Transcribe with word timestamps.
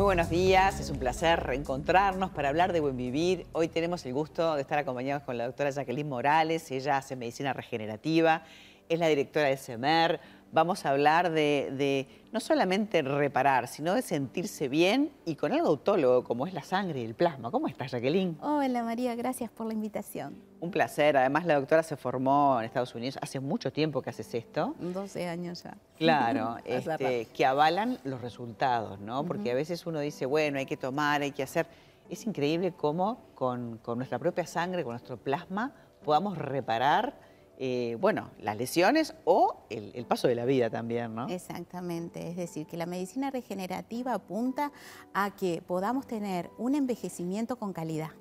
Muy 0.00 0.06
buenos 0.06 0.30
días, 0.30 0.80
es 0.80 0.88
un 0.88 0.98
placer 0.98 1.40
reencontrarnos 1.40 2.30
para 2.30 2.48
hablar 2.48 2.72
de 2.72 2.80
buen 2.80 2.96
vivir. 2.96 3.44
Hoy 3.52 3.68
tenemos 3.68 4.06
el 4.06 4.14
gusto 4.14 4.54
de 4.54 4.62
estar 4.62 4.78
acompañados 4.78 5.24
con 5.24 5.36
la 5.36 5.44
doctora 5.44 5.68
Jacqueline 5.68 6.08
Morales, 6.08 6.70
ella 6.70 6.96
hace 6.96 7.16
medicina 7.16 7.52
regenerativa, 7.52 8.42
es 8.90 8.98
la 8.98 9.06
directora 9.06 9.46
de 9.46 9.56
SEMER, 9.56 10.20
vamos 10.50 10.84
a 10.84 10.90
hablar 10.90 11.30
de, 11.30 12.08
no 12.32 12.40
solamente 12.40 13.02
reparar, 13.02 13.68
sino 13.68 13.94
de 13.94 14.02
sentirse 14.02 14.68
bien 14.68 15.12
y 15.24 15.36
con 15.36 15.52
algo 15.52 15.68
autólogo 15.68 16.24
como 16.24 16.44
es 16.44 16.52
la 16.52 16.64
sangre 16.64 17.00
y 17.00 17.04
el 17.04 17.14
plasma. 17.14 17.52
¿Cómo 17.52 17.68
estás, 17.68 17.92
Jacqueline? 17.92 18.36
Hola, 18.42 18.82
María, 18.82 19.14
gracias 19.14 19.48
por 19.48 19.68
la 19.68 19.74
invitación. 19.74 20.42
Un 20.58 20.72
placer. 20.72 21.16
Además, 21.16 21.46
la 21.46 21.54
doctora 21.54 21.84
se 21.84 21.96
formó 21.96 22.58
en 22.58 22.66
Estados 22.66 22.92
Unidos. 22.96 23.16
Hace 23.22 23.38
mucho 23.38 23.72
tiempo 23.72 24.02
que 24.02 24.10
haces 24.10 24.34
esto. 24.34 24.74
12 24.80 25.28
años 25.28 25.62
ya. 25.62 25.76
Claro, 25.96 26.56
este, 26.64 27.26
que 27.26 27.46
avalan 27.46 27.98
los 28.02 28.20
resultados, 28.20 28.98
¿no? 28.98 29.24
Porque 29.24 29.52
a 29.52 29.54
veces 29.54 29.86
uno 29.86 30.00
dice, 30.00 30.26
bueno, 30.26 30.58
hay 30.58 30.66
que 30.66 30.76
tomar, 30.76 31.22
hay 31.22 31.30
que 31.30 31.44
hacer. 31.44 31.68
Es 32.08 32.26
increíble 32.26 32.72
cómo 32.72 33.22
con, 33.36 33.78
con 33.78 33.98
nuestra 33.98 34.18
propia 34.18 34.46
sangre, 34.46 34.82
con 34.82 34.94
nuestro 34.94 35.16
plasma, 35.16 35.72
podamos 36.02 36.36
reparar 36.36 37.29
eh, 37.62 37.98
bueno, 38.00 38.30
las 38.40 38.56
lesiones 38.56 39.14
o 39.26 39.66
el, 39.68 40.06
paso 40.06 40.26
de 40.26 40.34
la 40.34 40.46
vida 40.46 40.70
también, 40.70 41.14
¿no? 41.14 41.28
Exactamente, 41.28 42.30
es 42.30 42.36
decir, 42.36 42.66
que 42.66 42.78
la 42.78 42.86
medicina 42.86 43.30
regenerativa 43.30 44.14
apunta 44.14 44.72
a 45.12 45.36
que 45.36 45.62
podamos 45.66 46.06
tener 46.06 46.48
un 46.56 46.74
envejecimiento 46.74 47.58
con 47.58 47.74
calidad. 47.74 48.12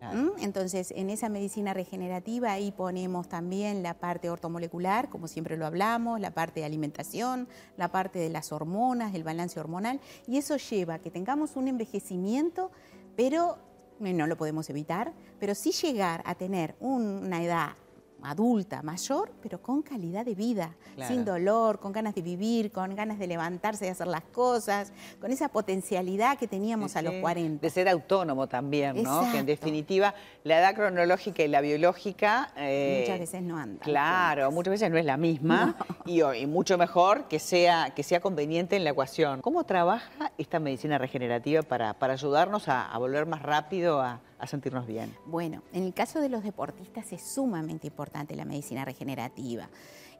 ¿Mm? 0.00 0.30
Entonces, 0.40 0.90
en 0.96 1.10
esa 1.10 1.28
medicina 1.28 1.74
regenerativa 1.74 2.52
ahí 2.52 2.72
ponemos 2.72 3.28
también 3.28 3.82
la 3.82 3.92
parte 3.92 4.30
ortomolecular, 4.30 5.10
como 5.10 5.28
siempre 5.28 5.58
lo 5.58 5.66
hablamos, 5.66 6.18
la 6.18 6.30
parte 6.30 6.60
de 6.60 6.66
alimentación, 6.66 7.48
la 7.76 7.88
parte 7.88 8.20
de 8.20 8.30
las 8.30 8.52
hormonas, 8.52 9.14
el 9.14 9.22
balance 9.22 9.60
hormonal, 9.60 10.00
y 10.26 10.38
eso 10.38 10.56
lleva 10.56 10.94
a 10.94 10.98
que 10.98 11.10
tengamos 11.10 11.56
un 11.56 11.68
envejecimiento, 11.68 12.70
pero 13.16 13.58
no 14.00 14.26
lo 14.26 14.38
podemos 14.38 14.70
evitar, 14.70 15.12
pero 15.38 15.54
sí 15.54 15.72
llegar 15.72 16.22
a 16.24 16.34
tener 16.36 16.74
una 16.80 17.44
edad 17.44 17.76
adulta, 18.24 18.82
mayor, 18.82 19.30
pero 19.42 19.60
con 19.60 19.82
calidad 19.82 20.24
de 20.24 20.34
vida, 20.34 20.74
sin 21.08 21.24
dolor, 21.24 21.78
con 21.78 21.92
ganas 21.92 22.14
de 22.14 22.22
vivir, 22.22 22.70
con 22.70 22.94
ganas 22.94 23.18
de 23.18 23.26
levantarse 23.26 23.86
y 23.86 23.88
hacer 23.88 24.06
las 24.06 24.22
cosas, 24.22 24.92
con 25.20 25.30
esa 25.30 25.48
potencialidad 25.48 26.38
que 26.38 26.48
teníamos 26.48 26.96
a 26.96 27.02
los 27.02 27.14
40. 27.14 27.60
De 27.60 27.70
ser 27.70 27.88
autónomo 27.88 28.46
también, 28.46 29.02
¿no? 29.02 29.30
Que 29.30 29.38
en 29.38 29.46
definitiva 29.46 30.14
la 30.44 30.58
edad 30.58 30.74
cronológica 30.74 31.42
y 31.42 31.48
la 31.48 31.60
biológica... 31.60 32.52
Eh, 32.56 33.00
muchas 33.02 33.20
veces 33.20 33.42
no 33.42 33.56
andan. 33.56 33.78
Claro, 33.78 34.50
muchas 34.50 34.72
veces 34.72 34.90
no 34.90 34.98
es 34.98 35.04
la 35.04 35.16
misma 35.16 35.76
y, 36.04 36.22
mucho 36.46 36.76
mejor 36.78 37.28
que 37.28 37.38
sea, 37.38 37.92
que 37.94 38.02
sea 38.02 38.20
conveniente 38.20 38.76
en 38.76 38.84
la 38.84 38.90
ecuación. 38.90 39.40
¿Cómo 39.40 39.64
trabaja 39.64 40.32
esta 40.38 40.58
medicina 40.58 40.98
regenerativa 40.98 41.62
para, 41.62 41.94
para 41.94 42.14
ayudarnos 42.14 42.68
a 42.68 42.96
volver 42.98 43.26
más 43.26 43.42
rápido 43.42 44.00
a 44.00 44.20
a 44.42 44.46
sentirnos 44.46 44.86
bien? 44.86 45.14
Bueno, 45.26 45.62
en 45.72 45.84
el 45.84 45.94
caso 45.94 46.20
de 46.20 46.28
los 46.28 46.42
deportistas 46.42 47.12
es 47.12 47.22
sumamente 47.22 47.86
importante 47.86 48.34
la 48.34 48.44
medicina 48.44 48.84
regenerativa. 48.84 49.68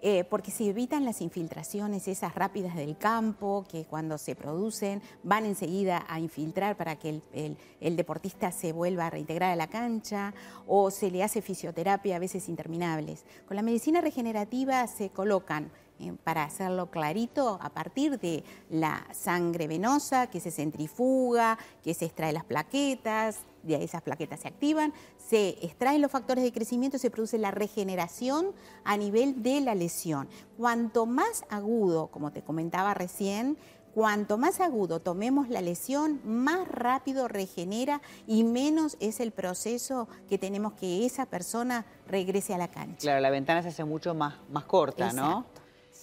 Eh, 0.04 0.24
porque 0.24 0.50
se 0.50 0.68
evitan 0.68 1.04
las 1.04 1.20
infiltraciones 1.20 2.08
esas 2.08 2.34
rápidas 2.34 2.74
del 2.74 2.98
campo, 2.98 3.64
que 3.70 3.84
cuando 3.84 4.18
se 4.18 4.34
producen 4.34 5.00
van 5.22 5.44
enseguida 5.44 6.04
a 6.08 6.18
infiltrar 6.18 6.76
para 6.76 6.96
que 6.96 7.22
el, 7.32 7.96
deportista 7.96 8.50
se 8.50 8.72
vuelva 8.72 9.06
a 9.06 9.10
reintegrar 9.10 9.52
a 9.52 9.56
la 9.56 9.68
cancha, 9.68 10.34
o 10.66 10.90
se 10.90 11.12
le 11.12 11.22
hace 11.22 11.40
fisioterapia 11.40 12.16
a 12.16 12.18
veces 12.18 12.48
interminables. 12.48 13.24
Con 13.46 13.54
la 13.54 13.62
medicina 13.62 14.00
regenerativa 14.00 14.84
se 14.88 15.10
colocan 15.10 15.70
eh, 16.00 16.12
para 16.24 16.42
hacerlo 16.42 16.90
clarito, 16.90 17.60
a 17.62 17.70
partir 17.70 18.18
de 18.18 18.42
la 18.70 19.06
sangre 19.12 19.68
venosa 19.68 20.26
que 20.26 20.40
se 20.40 20.50
centrifuga, 20.50 21.58
que 21.84 21.94
se 21.94 22.06
extrae 22.06 22.32
las 22.32 22.44
plaquetas, 22.44 23.38
de 23.62 23.82
esas 23.82 24.02
plaquetas 24.02 24.40
se 24.40 24.48
activan, 24.48 24.92
se 25.18 25.50
extraen 25.62 26.02
los 26.02 26.10
factores 26.10 26.44
de 26.44 26.52
crecimiento, 26.52 26.98
se 26.98 27.10
produce 27.10 27.38
la 27.38 27.50
regeneración 27.50 28.52
a 28.84 28.96
nivel 28.96 29.42
de 29.42 29.60
la 29.60 29.74
lesión. 29.74 30.28
Cuanto 30.56 31.06
más 31.06 31.44
agudo, 31.48 32.08
como 32.08 32.32
te 32.32 32.42
comentaba 32.42 32.94
recién, 32.94 33.56
Cuanto 33.94 34.38
más 34.38 34.60
agudo 34.60 35.00
tomemos 35.00 35.50
la 35.50 35.60
lesión, 35.60 36.20
más 36.24 36.66
rápido 36.66 37.28
regenera 37.28 38.00
y 38.26 38.42
menos 38.42 38.96
es 39.00 39.20
el 39.20 39.32
proceso 39.32 40.08
que 40.30 40.38
tenemos 40.38 40.72
que 40.72 41.04
esa 41.04 41.26
persona 41.26 41.84
regrese 42.08 42.54
a 42.54 42.58
la 42.58 42.68
cancha. 42.68 42.96
Claro, 43.00 43.20
la 43.20 43.28
ventana 43.28 43.62
se 43.62 43.68
hace 43.68 43.84
mucho 43.84 44.14
más, 44.14 44.36
más 44.50 44.64
corta, 44.64 45.12
¿no? 45.12 45.44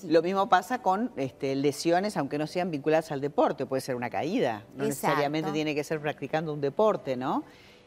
Lo 0.08 0.22
mismo 0.22 0.48
pasa 0.50 0.82
con 0.82 1.12
este, 1.18 1.56
lesiones, 1.56 2.18
aunque 2.18 2.38
no 2.38 2.48
sean 2.48 2.72
vinculadas 2.72 3.12
al 3.12 3.22
deporte, 3.22 3.66
puede 3.66 3.82
ser 3.82 3.96
una 3.96 4.10
caída, 4.10 4.64
no 4.76 4.86
necesariamente 4.86 5.52
tiene 5.52 5.76
que 5.76 5.84
ser 5.84 6.00
practicando 6.00 6.54
un 6.54 6.62
deporte, 6.62 7.18
¿no? 7.18 7.44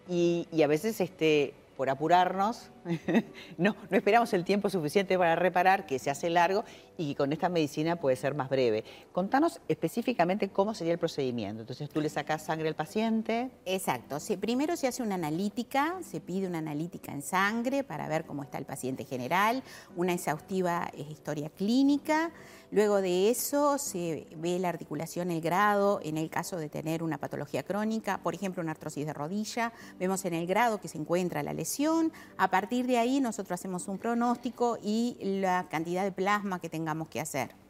Y, 0.09 0.47
y 0.53 0.63
a 0.63 0.67
veces 0.67 1.01
este, 1.01 1.55
por 1.77 1.91
apurarnos, 1.91 2.71
no, 3.59 3.77
no 3.91 3.97
esperamos 3.97 4.33
el 4.33 4.45
tiempo 4.45 4.71
suficiente 4.71 5.19
para 5.19 5.37
reparar, 5.37 5.87
que 5.87 5.99
se 5.99 6.11
hace 6.11 6.31
largo 6.31 6.65
y 6.97 7.09
que 7.09 7.17
con 7.17 7.33
esta 7.33 7.49
medicina 7.49 7.97
puede 7.97 8.17
ser 8.17 8.35
más 8.35 8.49
breve. 8.49 8.85
Contanos 9.13 9.61
específicamente 9.69 10.49
cómo 10.49 10.75
sería 10.75 10.93
el 10.93 10.99
procedimiento. 10.99 11.63
Entonces 11.63 11.89
tú 11.91 12.01
le 12.01 12.09
sacas 12.09 12.43
sangre 12.43 12.69
al 12.69 12.75
paciente. 12.75 13.51
Exacto. 13.65 14.19
primero 14.41 14.77
se 14.77 14.87
hace 14.87 15.03
una 15.03 15.15
analítica, 15.15 15.97
se 16.03 16.21
pide 16.21 16.47
una 16.47 16.59
analítica 16.59 17.13
en 17.13 17.23
sangre 17.23 17.85
para 17.85 18.09
ver 18.09 18.25
cómo 18.25 18.43
está 18.43 18.59
el 18.59 18.65
paciente 18.65 19.05
general, 19.05 19.63
una 19.97 20.13
exhaustiva 20.13 20.91
historia 21.11 21.51
clínica. 21.51 22.31
Luego 22.73 23.03
de 23.03 23.29
eso 23.29 23.77
se 23.77 24.27
ve 24.35 24.59
la 24.59 24.71
articulación, 24.71 25.31
el 25.31 25.43
grado, 25.43 26.01
en 26.03 26.17
el 26.17 26.31
caso 26.31 26.57
de 26.57 26.71
tener 26.71 27.03
una 27.03 27.19
patología 27.19 27.63
crónica, 27.65 28.19
por 28.23 28.35
ejemplo, 28.35 28.63
una 28.63 28.71
artrosis 28.71 29.05
de 29.05 29.13
rodilla, 29.13 29.75
vemos 29.99 30.25
en 30.25 30.33
el 30.33 30.47
grado 30.47 30.81
que 30.81 30.89
se 30.89 30.97
encuentra 30.97 31.43
la 31.43 31.53
lesión. 31.53 32.11
A 32.39 32.51
partir 32.51 32.87
de 32.87 32.97
ahí 32.97 33.21
nosotros 33.21 33.61
hacemos 33.61 33.89
un 33.89 33.99
pronóstico 33.99 34.79
y 34.83 35.19
la 35.21 35.69
cantidad 35.69 36.03
de 36.03 36.13
plasma 36.13 36.61
que 36.61 36.71
tengamos 36.71 37.09
que 37.09 37.21
hacer. 37.21 37.62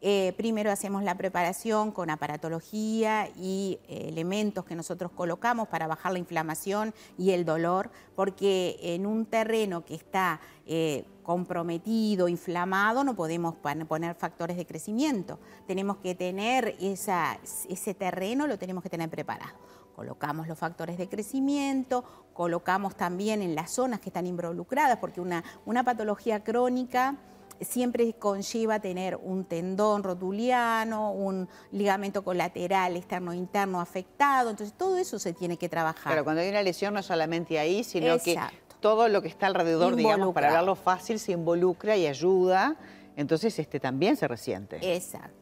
Eh, 0.00 0.32
primero 0.36 0.70
hacemos 0.70 1.02
la 1.02 1.16
preparación 1.16 1.90
con 1.90 2.10
aparatología 2.10 3.28
y 3.36 3.80
eh, 3.88 4.06
elementos 4.08 4.64
que 4.64 4.76
nosotros 4.76 5.10
colocamos 5.12 5.66
para 5.68 5.88
bajar 5.88 6.12
la 6.12 6.20
inflamación 6.20 6.94
y 7.16 7.32
el 7.32 7.44
dolor, 7.44 7.90
porque 8.14 8.78
en 8.80 9.06
un 9.06 9.26
terreno 9.26 9.84
que 9.84 9.96
está 9.96 10.40
eh, 10.66 11.04
comprometido, 11.24 12.28
inflamado, 12.28 13.02
no 13.02 13.16
podemos 13.16 13.56
poner 13.56 14.14
factores 14.14 14.56
de 14.56 14.66
crecimiento. 14.66 15.38
Tenemos 15.66 15.96
que 15.98 16.14
tener 16.14 16.76
ese 16.80 17.94
terreno, 17.94 18.46
lo 18.46 18.58
tenemos 18.58 18.82
que 18.82 18.90
tener 18.90 19.10
preparado. 19.10 19.56
Colocamos 19.96 20.46
los 20.46 20.56
factores 20.56 20.96
de 20.96 21.08
crecimiento, 21.08 22.04
colocamos 22.32 22.96
también 22.96 23.42
en 23.42 23.56
las 23.56 23.72
zonas 23.72 23.98
que 23.98 24.10
están 24.10 24.26
involucradas, 24.26 24.98
porque 24.98 25.20
una, 25.20 25.42
una 25.66 25.82
patología 25.82 26.44
crónica 26.44 27.16
siempre 27.60 28.14
conlleva 28.14 28.80
tener 28.80 29.16
un 29.16 29.44
tendón 29.44 30.02
rotuliano, 30.02 31.12
un 31.12 31.48
ligamento 31.72 32.22
colateral 32.22 32.96
externo 32.96 33.32
interno 33.34 33.80
afectado, 33.80 34.50
entonces 34.50 34.76
todo 34.76 34.98
eso 34.98 35.18
se 35.18 35.32
tiene 35.32 35.56
que 35.56 35.68
trabajar. 35.68 36.12
Pero 36.12 36.24
cuando 36.24 36.42
hay 36.42 36.48
una 36.48 36.62
lesión 36.62 36.94
no 36.94 37.02
solamente 37.02 37.58
ahí, 37.58 37.84
sino 37.84 38.18
que 38.18 38.38
todo 38.80 39.08
lo 39.08 39.22
que 39.22 39.28
está 39.28 39.46
alrededor, 39.46 39.96
digamos, 39.96 40.32
para 40.34 40.48
hablarlo 40.48 40.74
fácil, 40.74 41.18
se 41.18 41.32
involucra 41.32 41.96
y 41.96 42.06
ayuda, 42.06 42.76
entonces 43.16 43.58
este 43.58 43.80
también 43.80 44.16
se 44.16 44.28
resiente. 44.28 44.78
Exacto. 44.94 45.37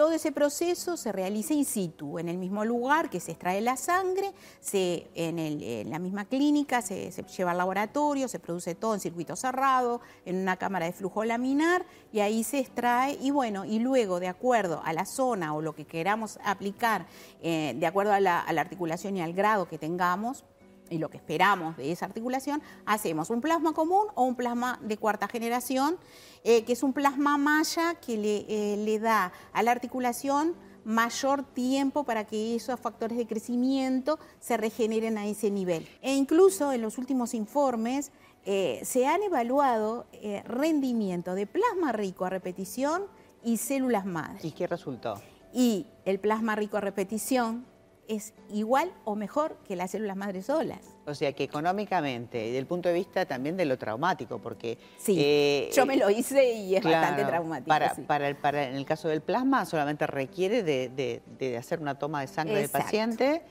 Todo 0.00 0.12
ese 0.12 0.32
proceso 0.32 0.96
se 0.96 1.12
realiza 1.12 1.52
in 1.52 1.66
situ, 1.66 2.18
en 2.18 2.30
el 2.30 2.38
mismo 2.38 2.64
lugar 2.64 3.10
que 3.10 3.20
se 3.20 3.32
extrae 3.32 3.60
la 3.60 3.76
sangre, 3.76 4.32
se, 4.58 5.10
en, 5.14 5.90
la 5.90 5.98
misma 5.98 6.24
clínica 6.24 6.80
se, 6.80 7.10
lleva 7.36 7.50
al 7.50 7.58
laboratorio, 7.58 8.26
se 8.26 8.38
produce 8.38 8.74
todo 8.74 8.94
en 8.94 9.00
circuito 9.00 9.36
cerrado, 9.36 10.00
en 10.24 10.36
una 10.36 10.56
cámara 10.56 10.86
de 10.86 10.94
flujo 10.94 11.22
laminar, 11.24 11.84
y 12.14 12.20
ahí 12.20 12.44
se 12.44 12.60
extrae, 12.60 13.18
y 13.20 13.30
bueno, 13.30 13.66
y 13.66 13.78
luego, 13.78 14.20
de 14.20 14.28
acuerdo 14.28 14.80
a 14.86 14.94
la 14.94 15.04
zona 15.04 15.52
o 15.52 15.60
lo 15.60 15.74
que 15.74 15.84
queramos 15.84 16.38
aplicar, 16.46 17.04
eh, 17.42 17.74
de 17.76 17.86
acuerdo 17.86 18.14
a 18.14 18.20
la 18.20 18.40
articulación 18.46 19.18
y 19.18 19.20
al 19.20 19.34
grado 19.34 19.68
que 19.68 19.76
tengamos, 19.76 20.46
y 20.90 20.98
lo 20.98 21.08
que 21.08 21.16
esperamos 21.16 21.76
de 21.76 21.92
esa 21.92 22.04
articulación, 22.06 22.60
hacemos 22.84 23.30
un 23.30 23.40
plasma 23.40 23.72
común 23.72 24.06
o 24.14 24.24
un 24.24 24.34
plasma 24.34 24.78
de 24.82 24.98
cuarta 24.98 25.28
generación, 25.28 25.96
eh, 26.44 26.64
que 26.64 26.72
es 26.72 26.82
un 26.82 26.92
plasma 26.92 27.38
malla 27.38 27.94
que 27.94 28.16
le, 28.16 28.44
eh, 28.48 28.76
le, 28.76 28.98
da 28.98 29.32
a 29.52 29.62
la 29.62 29.70
articulación 29.70 30.54
mayor 30.84 31.44
tiempo 31.44 32.04
para 32.04 32.26
que 32.26 32.56
esos 32.56 32.78
factores 32.80 33.16
de 33.16 33.26
crecimiento 33.26 34.18
se 34.40 34.56
regeneren 34.56 35.16
a 35.16 35.26
ese 35.26 35.50
nivel. 35.50 35.86
E 36.02 36.14
incluso 36.14 36.72
en 36.72 36.82
los 36.82 36.98
últimos 36.98 37.34
informes 37.34 38.10
eh, 38.44 38.80
se 38.82 39.06
han 39.06 39.22
evaluado 39.22 40.06
rendimiento 40.44 41.34
de 41.34 41.46
plasma 41.46 41.92
rico 41.92 42.24
a 42.24 42.30
repetición 42.30 43.04
y 43.44 43.58
células 43.58 44.06
madre. 44.06 44.40
¿Y 44.42 44.52
qué 44.52 44.66
resultó? 44.66 45.20
Y 45.52 45.86
el 46.04 46.18
plasma 46.18 46.56
rico 46.56 46.78
a 46.78 46.80
repetición 46.80 47.66
es 48.10 48.34
igual 48.52 48.90
o 49.04 49.14
mejor 49.14 49.56
que 49.66 49.76
las 49.76 49.92
células 49.92 50.16
madres 50.16 50.46
solas. 50.46 50.80
O 51.06 51.14
sea 51.14 51.32
que 51.32 51.44
económicamente, 51.44 52.42
y 52.42 52.46
desde 52.46 52.58
el 52.58 52.66
punto 52.66 52.88
de 52.88 52.94
vista 52.96 53.24
también 53.24 53.56
de 53.56 53.64
lo 53.64 53.78
traumático, 53.78 54.40
porque... 54.40 54.78
Sí, 54.98 55.16
eh, 55.18 55.70
yo 55.72 55.86
me 55.86 55.96
lo 55.96 56.10
hice 56.10 56.52
y 56.52 56.74
es 56.74 56.82
bastante 56.82 57.24
traumático. 57.24 57.68
Para, 57.68 57.94
para, 57.94 58.34
para, 58.34 58.68
en 58.68 58.74
el 58.74 58.84
caso 58.84 59.08
del 59.08 59.20
plasma 59.20 59.64
solamente 59.64 60.08
requiere 60.08 60.64
de, 60.64 61.56
hacer 61.56 61.78
una 61.78 61.98
toma 61.98 62.22
de 62.22 62.26
sangre 62.26 62.56
del 62.56 62.68
paciente 62.68 63.42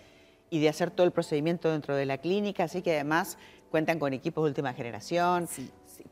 y 0.50 0.60
de 0.60 0.68
hacer 0.68 0.92
todo 0.92 1.06
el 1.06 1.14
procedimiento 1.14 1.72
dentro 1.72 1.96
de 1.96 2.06
la 2.06 2.18
clínica, 2.18 2.66
así 2.66 2.82
que 2.82 2.96
además 2.96 3.38
cuentan 3.70 4.00
con 4.00 4.14
equipos 4.14 4.44
de 4.44 4.50
última 4.50 4.74
generación, 4.74 5.48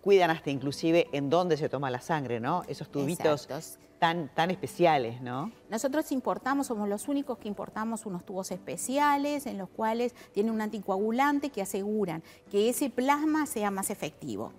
cuidan 0.01 0.30
hasta 0.30 0.50
inclusive 0.50 1.07
en 1.12 1.30
dónde 1.30 1.57
se 1.57 1.69
toma 1.69 1.89
la 1.89 2.01
sangre, 2.01 2.39
¿no? 2.39 2.63
Esos 2.68 2.89
tubitos 2.89 3.48
tan, 4.00 4.30
tan 4.33 4.51
especiales, 4.51 5.21
¿no? 5.21 5.51
Nosotros 5.69 6.12
importamos, 6.12 6.68
somos 6.68 6.88
los 6.88 7.07
únicos 7.07 7.38
que 7.39 7.48
importamos 7.48 8.06
unos 8.06 8.25
tubos 8.25 8.51
especiales 8.51 9.45
en 9.45 9.57
los 9.57 9.69
cuales 9.69 10.13
tiene 10.33 10.51
un 10.51 10.62
anticoagulante 10.62 11.50
que 11.50 11.62
aseguran 11.62 12.24
que 12.51 12.69
ese 12.69 12.89
plasma 12.89 13.45
sea 13.45 13.71
más 13.71 13.89
efectivo. 13.89 14.53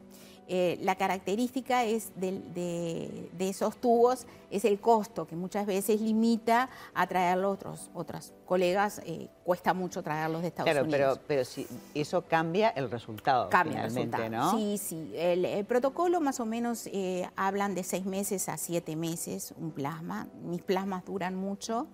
Eh, 0.51 0.79
la 0.83 0.95
característica 0.95 1.85
es 1.85 2.11
de, 2.17 3.29
esos 3.39 3.77
tubos 3.77 4.27
es 4.51 4.65
el 4.65 4.81
costo, 4.81 5.27
que 5.27 5.37
muchas 5.37 5.67
veces 5.67 6.01
limita 6.01 6.71
a 6.95 7.07
traerlos 7.07 7.53
otros, 7.53 7.91
otros 7.93 8.33
colegas, 8.47 9.03
eh, 9.05 9.29
cuesta 9.45 9.75
mucho 9.75 10.03
traerlos 10.03 10.41
de 10.41 10.49
Estados 10.49 10.71
Unidos. 10.71 10.89
Claro, 10.89 11.15
pero, 11.15 11.27
pero 11.27 11.45
si 11.45 11.67
eso 11.95 12.23
cambia 12.23 12.71
el 12.71 12.91
resultado 12.91 13.51
cambia 13.51 13.85
el 13.85 13.95
resultado. 13.95 14.31
¿no? 14.31 14.57
Sí, 14.57 14.79
sí. 14.79 15.13
El, 15.15 15.65
protocolo 15.67 16.21
más 16.21 16.41
o 16.41 16.47
menos 16.47 16.89
eh, 16.93 17.29
hablan 17.37 17.75
de 17.75 17.85
seis 17.85 18.07
meses 18.07 18.49
a 18.49 18.57
siete 18.57 18.97
meses 18.97 19.53
un 19.57 19.71
plasma. 19.73 20.29
Mis 20.43 20.63
plasmas 20.63 21.05
duran 21.05 21.35
mucho. 21.35 21.87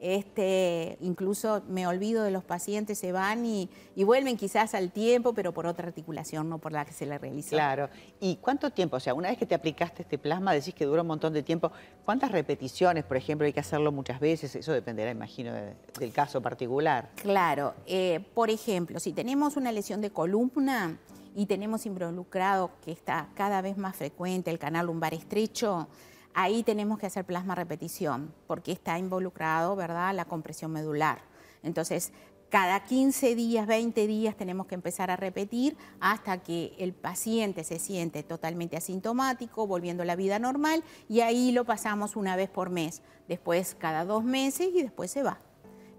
Este, 0.00 0.96
incluso 1.00 1.62
me 1.68 1.86
olvido 1.86 2.22
de 2.22 2.30
los 2.30 2.44
pacientes, 2.44 2.98
se 2.98 3.10
van 3.10 3.44
y, 3.44 3.68
vuelven 3.96 4.36
quizás 4.36 4.74
al 4.74 4.92
tiempo, 4.92 5.34
pero 5.34 5.52
por 5.52 5.66
otra 5.66 5.88
articulación, 5.88 6.48
no 6.48 6.58
por 6.58 6.72
la 6.72 6.84
que 6.84 6.92
se 6.92 7.04
le 7.04 7.18
realizó. 7.18 7.50
Claro. 7.50 7.88
¿Y 8.20 8.36
cuánto 8.36 8.70
tiempo? 8.70 8.96
O 8.96 9.00
sea, 9.00 9.14
una 9.14 9.28
vez 9.28 9.38
que 9.38 9.46
te 9.46 9.54
aplicaste 9.54 10.02
este 10.02 10.18
plasma, 10.18 10.52
decís 10.52 10.74
que 10.74 10.84
dura 10.84 11.02
un 11.02 11.08
montón 11.08 11.32
de 11.32 11.42
tiempo. 11.42 11.72
¿Cuántas 12.04 12.30
repeticiones, 12.30 13.04
por 13.04 13.16
ejemplo, 13.16 13.46
hay 13.46 13.52
que 13.52 13.60
hacerlo 13.60 13.90
muchas 13.90 14.20
veces? 14.20 14.54
Eso 14.54 14.72
dependerá, 14.72 15.10
imagino, 15.10 15.52
del 15.52 16.12
caso 16.12 16.40
particular. 16.40 17.10
Claro. 17.16 17.74
Eh, 17.86 18.24
por 18.34 18.50
ejemplo, 18.50 19.00
si 19.00 19.12
tenemos 19.12 19.56
una 19.56 19.72
lesión 19.72 20.00
de 20.00 20.10
columna 20.10 20.96
y 21.34 21.46
tenemos 21.46 21.86
involucrado 21.86 22.70
que 22.84 22.92
está 22.92 23.28
cada 23.34 23.62
vez 23.62 23.76
más 23.76 23.96
frecuente 23.96 24.50
el 24.50 24.58
canal 24.58 24.86
lumbar 24.86 25.14
estrecho, 25.14 25.88
ahí 26.34 26.62
tenemos 26.62 26.98
que 26.98 27.06
hacer 27.06 27.24
plasma 27.24 27.54
repetición, 27.54 28.32
porque 28.46 28.72
está 28.72 28.98
involucrado, 28.98 29.76
¿verdad?, 29.76 30.14
la 30.14 30.24
compresión 30.24 30.72
medular. 30.72 31.20
Entonces, 31.62 32.12
cada 32.48 32.82
15 32.84 33.34
días, 33.34 33.66
20 33.66 34.06
días 34.06 34.34
tenemos 34.34 34.66
que 34.66 34.74
empezar 34.74 35.10
a 35.10 35.16
repetir 35.16 35.76
hasta 36.00 36.38
que 36.42 36.74
el 36.78 36.94
paciente 36.94 37.62
se 37.62 37.78
siente 37.78 38.22
totalmente 38.22 38.76
asintomático, 38.76 39.66
volviendo 39.66 40.02
a 40.02 40.06
la 40.06 40.16
vida 40.16 40.38
normal, 40.38 40.82
y 41.08 41.20
ahí 41.20 41.52
lo 41.52 41.64
pasamos 41.64 42.16
una 42.16 42.36
vez 42.36 42.48
por 42.48 42.70
mes, 42.70 43.02
después 43.28 43.76
cada 43.78 44.06
dos 44.06 44.24
meses 44.24 44.68
y 44.74 44.82
después 44.82 45.10
se 45.10 45.22
va. 45.22 45.40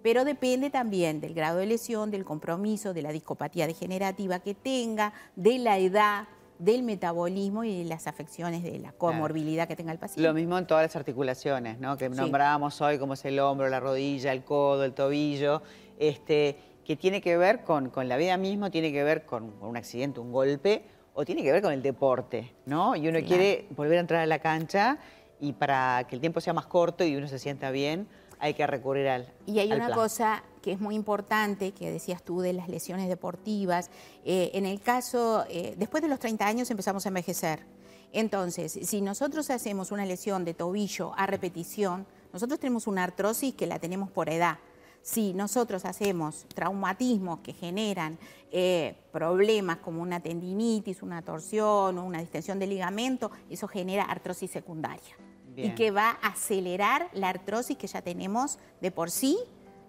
Pero 0.01 0.25
depende 0.25 0.69
también 0.69 1.19
del 1.19 1.33
grado 1.33 1.59
de 1.59 1.67
lesión, 1.67 2.09
del 2.09 2.25
compromiso, 2.25 2.93
de 2.93 3.01
la 3.01 3.11
discopatía 3.11 3.67
degenerativa 3.67 4.39
que 4.39 4.55
tenga, 4.55 5.13
de 5.35 5.59
la 5.59 5.77
edad, 5.77 6.27
del 6.59 6.83
metabolismo 6.83 7.63
y 7.63 7.79
de 7.79 7.85
las 7.85 8.05
afecciones 8.05 8.63
de 8.63 8.77
la 8.79 8.91
comorbilidad 8.91 9.67
que 9.67 9.77
tenga 9.77 9.93
el 9.93 9.97
paciente. 9.97 10.27
Lo 10.27 10.33
mismo 10.33 10.57
en 10.57 10.67
todas 10.67 10.83
las 10.83 10.95
articulaciones, 10.97 11.79
¿no? 11.79 11.97
Que 11.97 12.09
nombrábamos 12.09 12.79
hoy, 12.81 12.99
como 12.99 13.13
es 13.13 13.23
el 13.25 13.39
hombro, 13.39 13.69
la 13.69 13.79
rodilla, 13.79 14.33
el 14.33 14.43
codo, 14.43 14.83
el 14.83 14.93
tobillo, 14.93 15.61
este, 15.97 16.57
que 16.83 16.97
tiene 16.97 17.21
que 17.21 17.37
ver 17.37 17.63
con, 17.63 17.91
la 18.03 18.17
vida 18.17 18.35
misma, 18.35 18.69
tiene 18.69 18.91
que 18.91 19.03
ver 19.03 19.25
con, 19.25 19.53
un 19.61 19.77
accidente, 19.77 20.19
un 20.19 20.33
golpe, 20.33 20.83
o 21.13 21.23
tiene 21.23 21.43
que 21.43 21.51
ver 21.51 21.61
con 21.61 21.71
el 21.71 21.81
deporte, 21.81 22.53
¿no? 22.65 22.95
Y 22.95 23.07
uno 23.07 23.19
quiere 23.25 23.65
volver 23.75 23.97
a 23.97 24.01
entrar 24.01 24.21
a 24.21 24.25
la 24.25 24.39
cancha 24.39 24.97
y 25.39 25.53
para 25.53 26.05
que 26.07 26.15
el 26.15 26.21
tiempo 26.21 26.41
sea 26.41 26.53
más 26.53 26.65
corto 26.65 27.05
y 27.05 27.15
uno 27.15 27.27
se 27.29 27.39
sienta 27.39 27.71
bien, 27.71 28.07
hay 28.39 28.53
que 28.53 28.65
recurrir 28.67 29.07
al 29.07 29.27
Y 29.45 29.59
hay 29.59 29.71
una 29.71 29.91
cosa 29.91 30.43
que 30.61 30.71
es 30.71 30.79
muy 30.79 30.95
importante, 30.95 31.71
que 31.71 31.91
decías 31.91 32.23
tú 32.23 32.41
de 32.41 32.53
las 32.53 32.69
lesiones 32.69 33.07
deportivas. 33.07 33.89
Eh, 34.25 34.51
en 34.53 34.65
el 34.65 34.81
caso, 34.81 35.45
eh, 35.49 35.75
después 35.77 36.03
de 36.03 36.09
los 36.09 36.19
30 36.19 36.45
años 36.45 36.71
empezamos 36.71 37.05
a 37.05 37.09
envejecer. 37.09 37.65
Entonces, 38.11 38.79
si 38.83 39.01
nosotros 39.01 39.49
hacemos 39.49 39.91
una 39.91 40.05
lesión 40.05 40.45
de 40.45 40.53
tobillo 40.53 41.13
a 41.15 41.27
repetición, 41.27 42.07
nosotros 42.33 42.59
tenemos 42.59 42.87
una 42.87 43.03
artrosis 43.03 43.53
que 43.53 43.67
la 43.67 43.79
tenemos 43.79 44.09
por 44.09 44.29
edad. 44.29 44.57
Si 45.01 45.33
nosotros 45.33 45.85
hacemos 45.85 46.45
traumatismos 46.53 47.39
que 47.39 47.53
generan 47.53 48.17
eh, 48.51 48.95
problemas 49.11 49.77
como 49.77 50.01
una 50.01 50.19
tendinitis, 50.19 51.01
una 51.01 51.21
torsión 51.21 51.97
o 51.97 52.05
una 52.05 52.19
distensión 52.19 52.59
del 52.59 52.69
ligamento, 52.69 53.31
eso 53.49 53.67
genera 53.67 54.03
artrosis 54.03 54.51
secundaria 54.51 55.15
y 55.63 55.75
que 55.75 55.91
va 55.91 56.17
a 56.21 56.29
acelerar 56.29 57.09
la 57.13 57.29
artrosis 57.29 57.77
que 57.77 57.87
ya 57.87 58.01
tenemos 58.01 58.59
de 58.81 58.91
por 58.91 59.11
sí 59.11 59.37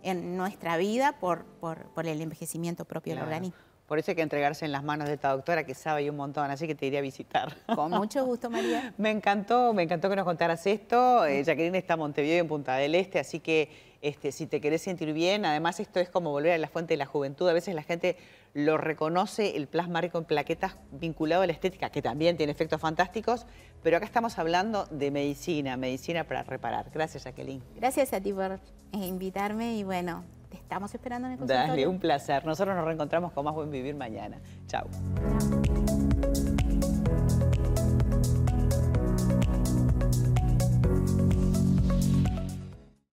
en 0.02 0.36
nuestra 0.36 0.76
vida 0.76 1.18
por, 1.20 1.44
por, 1.60 2.06
el 2.06 2.20
envejecimiento 2.20 2.84
propio 2.84 3.14
del 3.14 3.22
organismo. 3.22 3.56
Por 3.90 3.98
eso 3.98 4.12
hay 4.12 4.14
que 4.14 4.22
entregarse 4.22 4.64
en 4.64 4.70
las 4.70 4.84
manos 4.84 5.08
de 5.08 5.14
esta 5.14 5.30
doctora 5.30 5.64
que 5.64 5.74
sabe 5.74 6.08
un 6.08 6.14
montón, 6.14 6.48
así 6.48 6.68
que 6.68 6.76
te 6.76 6.86
iría 6.86 7.00
a 7.00 7.02
visitar. 7.02 7.56
Con 7.74 7.90
mucho 7.90 8.24
gusto, 8.24 8.48
María. 8.48 8.94
me 8.98 9.10
encantó, 9.10 9.74
me 9.74 9.82
encantó 9.82 10.08
que 10.08 10.14
nos 10.14 10.24
contaras 10.24 10.64
esto. 10.64 11.26
Eh, 11.26 11.42
Jacqueline 11.42 11.74
está 11.74 11.94
en 11.94 11.98
Montevideo, 11.98 12.40
en 12.40 12.46
Punta 12.46 12.76
del 12.76 12.94
Este, 12.94 13.18
así 13.18 13.40
que 13.40 13.68
este, 14.00 14.30
si 14.30 14.46
te 14.46 14.60
querés 14.60 14.82
sentir 14.82 15.12
bien, 15.12 15.44
además 15.44 15.80
esto 15.80 15.98
es 15.98 16.08
como 16.08 16.30
volver 16.30 16.52
a 16.52 16.58
la 16.58 16.68
fuente 16.68 16.94
de 16.94 16.98
la 16.98 17.06
juventud. 17.06 17.48
A 17.48 17.52
veces 17.52 17.74
la 17.74 17.82
gente 17.82 18.16
lo 18.54 18.78
reconoce, 18.78 19.56
el 19.56 19.66
plasma 19.66 20.00
rico 20.00 20.18
en 20.18 20.24
plaquetas 20.24 20.76
vinculado 20.92 21.42
a 21.42 21.48
la 21.48 21.52
estética, 21.52 21.90
que 21.90 22.00
también 22.00 22.36
tiene 22.36 22.52
efectos 22.52 22.80
fantásticos, 22.80 23.44
pero 23.82 23.96
acá 23.96 24.06
estamos 24.06 24.38
hablando 24.38 24.86
de 24.92 25.10
medicina, 25.10 25.76
medicina 25.76 26.22
para 26.22 26.44
reparar. 26.44 26.90
Gracias, 26.94 27.24
Jacqueline. 27.24 27.64
Gracias 27.74 28.12
a 28.12 28.20
ti 28.20 28.32
por 28.32 28.52
eh, 28.52 28.58
invitarme 28.92 29.74
y 29.74 29.82
bueno, 29.82 30.22
estamos 30.70 30.94
esperando 30.94 31.26
en 31.26 31.32
el 31.32 31.38
consultorio. 31.38 31.68
Dale, 31.68 31.86
un 31.88 31.98
placer. 31.98 32.46
Nosotros 32.46 32.76
nos 32.76 32.84
reencontramos 32.84 33.32
con 33.32 33.44
más 33.44 33.54
Buen 33.54 33.72
Vivir 33.72 33.96
mañana. 33.96 34.38
Chao. 34.68 34.88